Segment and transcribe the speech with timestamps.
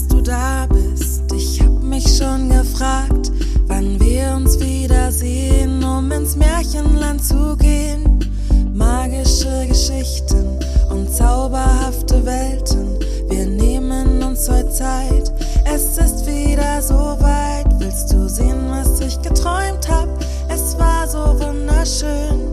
[0.00, 1.22] dass du da bist.
[1.34, 3.30] Ich hab mich schon gefragt,
[3.66, 8.18] wann wir uns wiedersehen, um ins Märchenland zu gehen.
[8.72, 10.58] Magische Geschichten
[10.90, 15.32] und zauberhafte Welten, wir nehmen uns heute Zeit.
[15.64, 20.08] Es ist wieder so weit, willst du sehen, was ich geträumt hab?
[20.48, 22.49] Es war so wunderschön.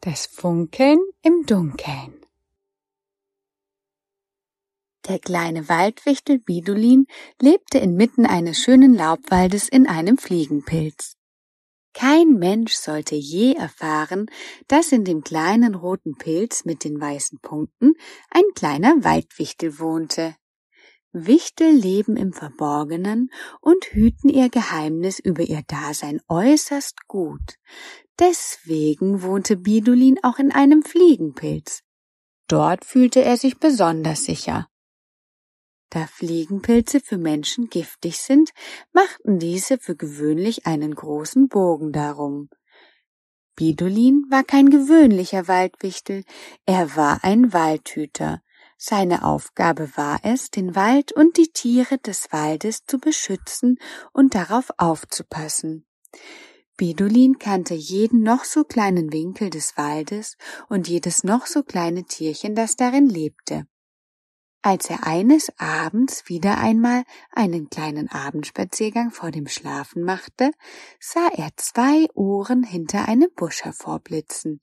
[0.00, 2.24] Das Funkeln im Dunkeln.
[5.08, 7.08] Der kleine Waldwichtel Bidulin
[7.42, 11.16] lebte inmitten eines schönen Laubwaldes in einem Fliegenpilz.
[11.94, 14.26] Kein Mensch sollte je erfahren,
[14.68, 17.94] dass in dem kleinen roten Pilz mit den weißen Punkten
[18.30, 20.36] ein kleiner Waldwichtel wohnte.
[21.12, 27.54] Wichtel leben im Verborgenen und hüten ihr Geheimnis über ihr Dasein äußerst gut.
[28.18, 31.82] Deswegen wohnte Bidulin auch in einem Fliegenpilz.
[32.46, 34.68] Dort fühlte er sich besonders sicher.
[35.90, 38.50] Da Fliegenpilze für Menschen giftig sind,
[38.92, 42.50] machten diese für gewöhnlich einen großen Bogen darum.
[43.56, 46.24] Bidulin war kein gewöhnlicher Waldwichtel,
[46.66, 48.42] er war ein Waldhüter.
[48.80, 53.78] Seine Aufgabe war es, den Wald und die Tiere des Waldes zu beschützen
[54.12, 55.84] und darauf aufzupassen.
[56.76, 60.36] Bidulin kannte jeden noch so kleinen Winkel des Waldes
[60.68, 63.66] und jedes noch so kleine Tierchen, das darin lebte.
[64.62, 70.52] Als er eines Abends wieder einmal einen kleinen Abendspaziergang vor dem Schlafen machte,
[71.00, 74.60] sah er zwei Ohren hinter einem Busch hervorblitzen.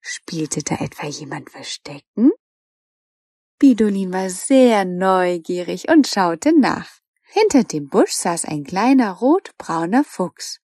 [0.00, 2.31] Spielte da etwa jemand Verstecken?
[3.62, 6.98] Bidolin war sehr neugierig und schaute nach.
[7.22, 10.58] Hinter dem Busch saß ein kleiner rotbrauner Fuchs.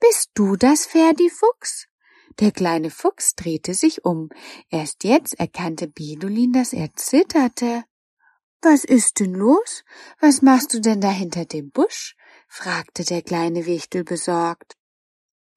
[0.00, 1.88] Bist du das Ferdi-Fuchs?
[2.40, 4.30] Der kleine Fuchs drehte sich um.
[4.70, 7.84] Erst jetzt erkannte Bidolin, dass er zitterte.
[8.62, 9.84] Was ist denn los?
[10.18, 12.16] Was machst du denn da hinter dem Busch?
[12.48, 14.78] fragte der kleine Wichtel besorgt.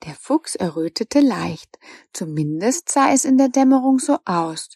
[0.04, 1.80] Der Fuchs errötete leicht,
[2.12, 4.72] zumindest sah es in der Dämmerung so aus.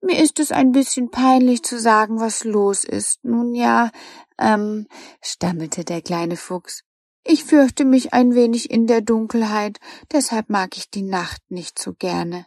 [0.00, 3.24] Mir ist es ein bisschen peinlich zu sagen, was los ist.
[3.24, 3.90] Nun ja,
[4.38, 4.86] ähm,
[5.20, 6.84] stammelte der kleine Fuchs.
[7.24, 9.78] Ich fürchte mich ein wenig in der Dunkelheit,
[10.10, 12.46] deshalb mag ich die Nacht nicht so gerne.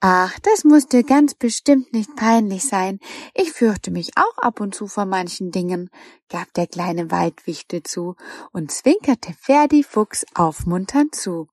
[0.00, 3.00] Ach, das muss dir ganz bestimmt nicht peinlich sein.
[3.32, 5.88] Ich fürchte mich auch ab und zu vor manchen Dingen,
[6.28, 8.14] gab der kleine Waldwichte zu
[8.52, 11.48] und zwinkerte Ferdi Fuchs aufmunternd zu.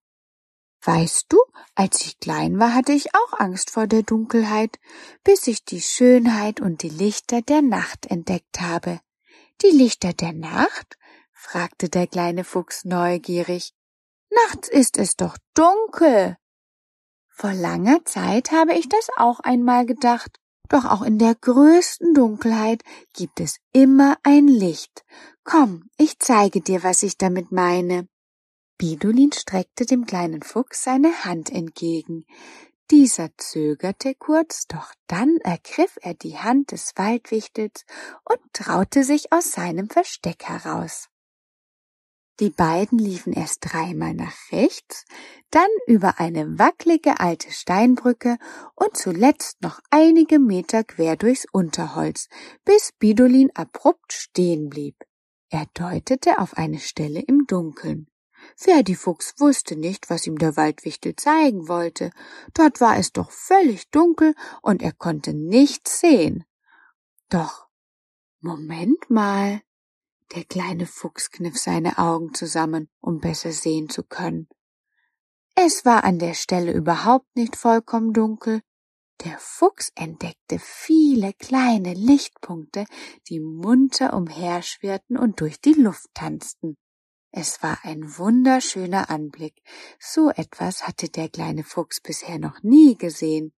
[0.85, 1.37] Weißt du,
[1.75, 4.79] als ich klein war, hatte ich auch Angst vor der Dunkelheit,
[5.23, 8.99] bis ich die Schönheit und die Lichter der Nacht entdeckt habe.
[9.61, 10.97] Die Lichter der Nacht?
[11.31, 13.73] fragte der kleine Fuchs neugierig.
[14.29, 16.37] Nachts ist es doch dunkel.
[17.29, 20.39] Vor langer Zeit habe ich das auch einmal gedacht,
[20.69, 22.83] doch auch in der größten Dunkelheit
[23.13, 25.05] gibt es immer ein Licht.
[25.43, 28.07] Komm, ich zeige dir, was ich damit meine.
[28.77, 32.25] Bidulin streckte dem kleinen Fuchs seine Hand entgegen.
[32.91, 37.85] Dieser zögerte kurz, doch dann ergriff er die Hand des Waldwichtels
[38.25, 41.09] und traute sich aus seinem Versteck heraus.
[42.39, 45.05] Die beiden liefen erst dreimal nach rechts,
[45.51, 48.37] dann über eine wackelige alte Steinbrücke
[48.75, 52.27] und zuletzt noch einige Meter quer durchs Unterholz,
[52.65, 54.95] bis Bidolin abrupt stehen blieb.
[55.49, 58.07] Er deutete auf eine Stelle im Dunkeln.
[58.55, 62.11] Ferdifuchs wusste nicht, was ihm der Waldwichtel zeigen wollte.
[62.53, 66.45] Dort war es doch völlig dunkel und er konnte nichts sehen.
[67.29, 67.67] Doch,
[68.39, 69.61] Moment mal.
[70.35, 74.47] Der kleine Fuchs kniff seine Augen zusammen, um besser sehen zu können.
[75.55, 78.61] Es war an der Stelle überhaupt nicht vollkommen dunkel.
[79.23, 82.85] Der Fuchs entdeckte viele kleine Lichtpunkte,
[83.29, 86.75] die munter umherschwirrten und durch die Luft tanzten.
[87.35, 89.63] Es war ein wunderschöner Anblick.
[89.99, 93.53] So etwas hatte der kleine Fuchs bisher noch nie gesehen.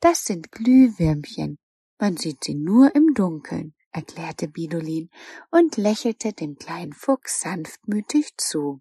[0.00, 1.58] Das sind Glühwürmchen.
[1.98, 5.10] Man sieht sie nur im Dunkeln, erklärte Bidolin
[5.50, 8.80] und lächelte dem kleinen Fuchs sanftmütig zu.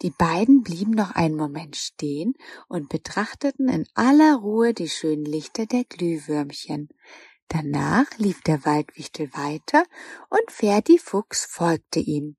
[0.00, 2.32] Die beiden blieben noch einen Moment stehen
[2.68, 6.88] und betrachteten in aller Ruhe die schönen Lichter der Glühwürmchen.
[7.48, 9.84] Danach lief der Waldwichtel weiter
[10.30, 12.38] und Ferdi Fuchs folgte ihm.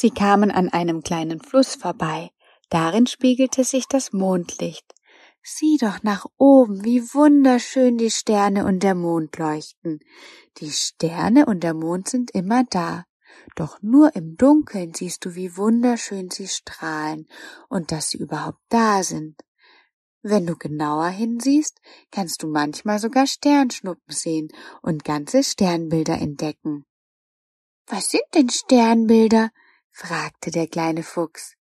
[0.00, 2.30] Sie kamen an einem kleinen Fluss vorbei,
[2.70, 4.94] darin spiegelte sich das Mondlicht.
[5.42, 9.98] Sieh doch nach oben, wie wunderschön die Sterne und der Mond leuchten.
[10.58, 13.06] Die Sterne und der Mond sind immer da,
[13.56, 17.26] doch nur im Dunkeln siehst du, wie wunderschön sie strahlen
[17.68, 19.42] und dass sie überhaupt da sind.
[20.22, 21.80] Wenn du genauer hinsiehst,
[22.12, 24.46] kannst du manchmal sogar Sternschnuppen sehen
[24.80, 26.84] und ganze Sternbilder entdecken.
[27.88, 29.50] Was sind denn Sternbilder?
[29.98, 31.56] Fragte der kleine Fuchs.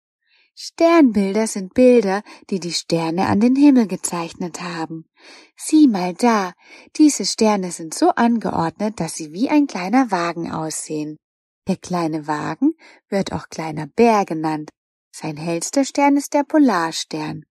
[0.53, 5.05] Sternbilder sind Bilder, die die Sterne an den Himmel gezeichnet haben.
[5.55, 6.53] Sieh mal da,
[6.97, 11.17] diese Sterne sind so angeordnet, dass sie wie ein kleiner Wagen aussehen.
[11.67, 12.73] Der kleine Wagen
[13.09, 14.69] wird auch kleiner Bär genannt.
[15.11, 17.45] Sein hellster Stern ist der Polarstern.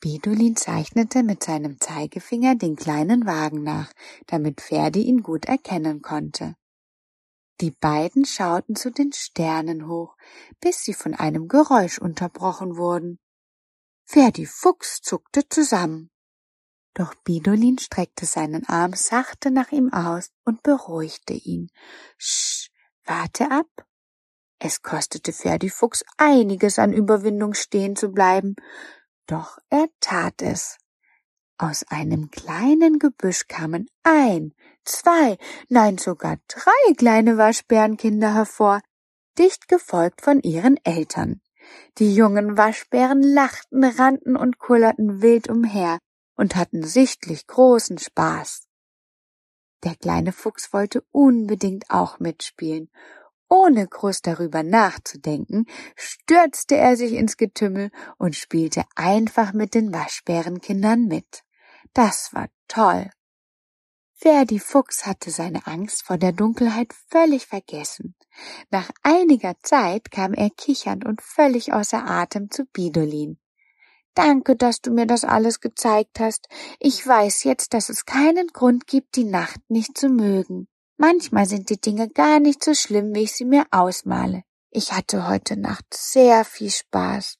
[0.00, 3.90] Bidulin zeichnete mit seinem Zeigefinger den kleinen Wagen nach,
[4.26, 6.56] damit Ferdi ihn gut erkennen konnte.
[7.60, 10.16] Die beiden schauten zu den Sternen hoch,
[10.60, 13.20] bis sie von einem Geräusch unterbrochen wurden.
[14.04, 16.10] Ferdi Fuchs zuckte zusammen.
[16.94, 21.70] Doch Bidolin streckte seinen Arm sachte nach ihm aus und beruhigte ihn.
[22.18, 22.70] Sch,
[23.04, 23.86] warte ab.
[24.58, 28.56] Es kostete Ferdi Fuchs einiges an Überwindung stehen zu bleiben,
[29.26, 30.78] doch er tat es.
[31.66, 34.52] Aus einem kleinen Gebüsch kamen ein,
[34.84, 35.38] zwei,
[35.70, 38.82] nein sogar drei kleine Waschbärenkinder hervor,
[39.38, 41.40] dicht gefolgt von ihren Eltern.
[41.96, 46.00] Die jungen Waschbären lachten, rannten und kullerten wild umher
[46.36, 48.66] und hatten sichtlich großen Spaß.
[49.84, 52.90] Der kleine Fuchs wollte unbedingt auch mitspielen.
[53.48, 55.64] Ohne groß darüber nachzudenken,
[55.96, 61.43] stürzte er sich ins Getümmel und spielte einfach mit den Waschbärenkindern mit.
[61.94, 63.08] Das war toll.
[64.16, 68.16] Ferdi Fuchs hatte seine Angst vor der Dunkelheit völlig vergessen.
[68.70, 73.38] Nach einiger Zeit kam er kichernd und völlig außer Atem zu Bidolin.
[74.14, 76.48] Danke, dass du mir das alles gezeigt hast.
[76.78, 80.68] Ich weiß jetzt, dass es keinen Grund gibt, die Nacht nicht zu mögen.
[80.96, 84.42] Manchmal sind die Dinge gar nicht so schlimm, wie ich sie mir ausmale.
[84.76, 87.38] Ich hatte heute Nacht sehr viel Spaß.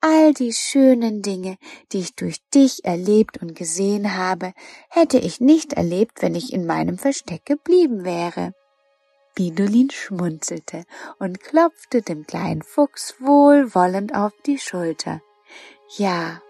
[0.00, 1.56] All die schönen Dinge,
[1.90, 4.52] die ich durch dich erlebt und gesehen habe,
[4.88, 8.52] hätte ich nicht erlebt, wenn ich in meinem Versteck geblieben wäre.
[9.34, 10.84] Bidolin schmunzelte
[11.18, 15.20] und klopfte dem kleinen Fuchs wohlwollend auf die Schulter.
[15.96, 16.40] Ja,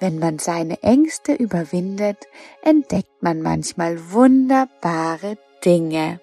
[0.00, 2.26] wenn man seine Ängste überwindet,
[2.62, 6.20] entdeckt man manchmal wunderbare Dinge.